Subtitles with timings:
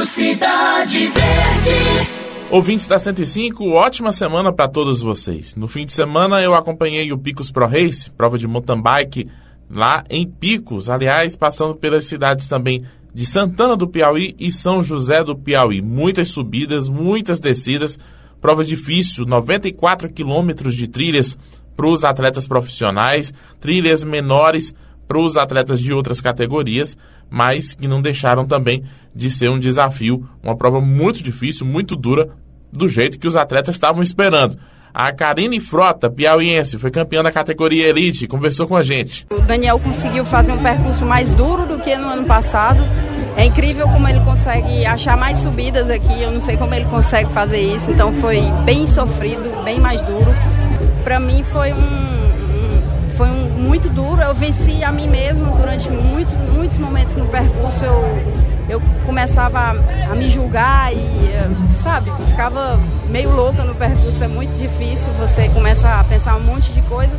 [0.00, 2.10] Rádio Cidade Verde.
[2.50, 5.54] Ouvintes da 105, ótima semana para todos vocês.
[5.54, 9.28] No fim de semana eu acompanhei o Picos Pro Race, prova de mountain bike,
[9.70, 12.82] lá em Picos, aliás, passando pelas cidades também
[13.14, 15.82] de Santana do Piauí e São José do Piauí.
[15.82, 17.98] Muitas subidas, muitas descidas,
[18.40, 21.36] prova difícil, 94 quilômetros de trilhas
[21.76, 24.74] para os atletas profissionais, trilhas menores
[25.10, 26.96] para os atletas de outras categorias,
[27.28, 32.28] mas que não deixaram também de ser um desafio, uma prova muito difícil, muito dura,
[32.72, 34.56] do jeito que os atletas estavam esperando.
[34.94, 39.26] A Karine Frota, piauiense, foi campeã da categoria Elite, conversou com a gente.
[39.30, 42.80] O Daniel conseguiu fazer um percurso mais duro do que no ano passado.
[43.36, 46.22] É incrível como ele consegue achar mais subidas aqui.
[46.22, 47.90] Eu não sei como ele consegue fazer isso.
[47.90, 50.32] Então foi bem sofrido, bem mais duro.
[51.02, 52.09] Para mim foi um
[53.20, 54.22] foi um, muito duro.
[54.22, 57.84] Eu venci a mim mesma durante muitos, muitos momentos no percurso.
[57.84, 58.00] Eu,
[58.70, 60.98] eu começava a, a me julgar e,
[61.82, 62.80] sabe, ficava
[63.10, 64.24] meio louca no percurso.
[64.24, 67.14] É muito difícil, você começa a pensar um monte de coisa,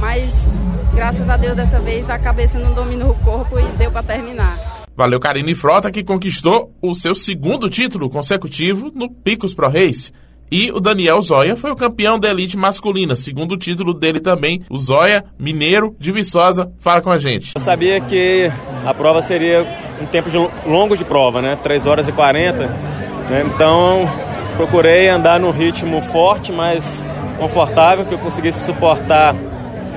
[0.00, 0.46] mas
[0.94, 4.56] graças a Deus dessa vez a cabeça não dominou o corpo e deu para terminar.
[4.96, 10.10] Valeu Karine Frota que conquistou o seu segundo título consecutivo no Picos Pro Race.
[10.50, 14.78] E o Daniel Zóia foi o campeão da elite masculina, segundo título dele também, o
[14.78, 16.70] Zóia Mineiro de Viçosa.
[16.78, 17.52] Fala com a gente.
[17.54, 18.50] Eu sabia que
[18.84, 19.66] a prova seria
[20.00, 21.58] um tempo de longo de prova, né?
[21.62, 22.66] 3 horas e 40.
[23.30, 23.44] Né?
[23.46, 24.08] Então
[24.56, 27.04] procurei andar num ritmo forte, mas
[27.38, 29.34] confortável, que eu conseguisse suportar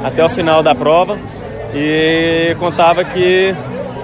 [0.04, 1.18] até o final da prova.
[1.74, 3.54] E contava que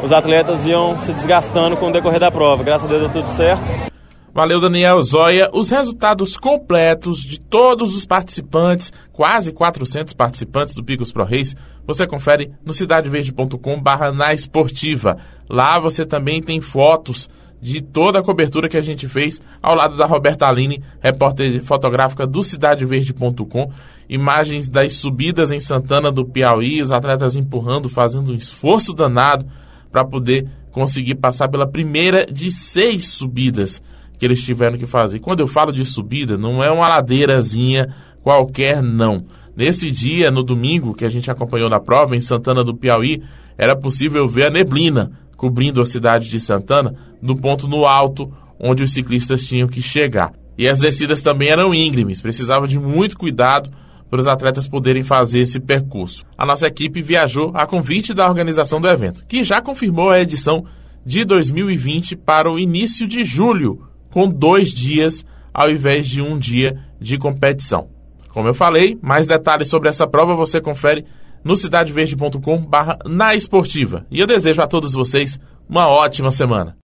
[0.04, 2.64] os atletas iam se desgastando com o decorrer da prova.
[2.64, 3.93] Graças a Deus deu tudo certo.
[4.34, 5.48] Valeu, Daniel Zóia.
[5.54, 12.08] Os resultados completos de todos os participantes, quase 400 participantes do Picos Pro Race, você
[12.08, 15.18] confere no cidadeverde.com barra na esportiva.
[15.48, 17.30] Lá você também tem fotos
[17.62, 22.26] de toda a cobertura que a gente fez ao lado da Roberta Aline, repórter fotográfica
[22.26, 23.72] do cidadeverde.com.
[24.10, 29.46] Imagens das subidas em Santana do Piauí, os atletas empurrando, fazendo um esforço danado
[29.92, 33.80] para poder conseguir passar pela primeira de seis subidas
[34.18, 35.20] que eles tiveram que fazer.
[35.20, 39.26] Quando eu falo de subida, não é uma ladeirazinha qualquer, não.
[39.56, 43.22] Nesse dia, no domingo, que a gente acompanhou na prova, em Santana do Piauí,
[43.58, 48.82] era possível ver a neblina cobrindo a cidade de Santana, no ponto no alto onde
[48.82, 50.34] os ciclistas tinham que chegar.
[50.58, 53.70] E as descidas também eram íngremes, precisava de muito cuidado
[54.10, 56.24] para os atletas poderem fazer esse percurso.
[56.38, 60.64] A nossa equipe viajou a convite da organização do evento, que já confirmou a edição
[61.06, 63.82] de 2020 para o início de julho,
[64.14, 67.90] com dois dias ao invés de um dia de competição.
[68.30, 71.04] Como eu falei, mais detalhes sobre essa prova você confere
[71.44, 74.06] no cidadeverde.com barra na esportiva.
[74.12, 76.78] E eu desejo a todos vocês uma ótima semana.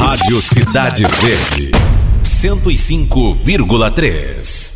[0.00, 1.70] Rádio Cidade Verde,
[2.24, 4.75] 105,3.